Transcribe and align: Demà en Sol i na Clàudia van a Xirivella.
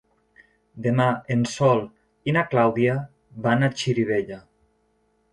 Demà 0.85 1.05
en 1.35 1.43
Sol 1.51 1.83
i 2.31 2.33
na 2.37 2.43
Clàudia 2.53 2.95
van 3.43 3.61
a 3.61 3.69
Xirivella. 3.83 4.39